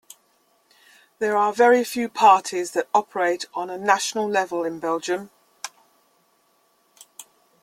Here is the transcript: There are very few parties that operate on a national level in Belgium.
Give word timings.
There 1.19 1.37
are 1.37 1.53
very 1.53 1.83
few 1.83 2.09
parties 2.09 2.71
that 2.71 2.89
operate 2.91 3.45
on 3.53 3.69
a 3.69 3.77
national 3.77 4.27
level 4.27 4.63
in 4.63 4.79
Belgium. 4.79 5.29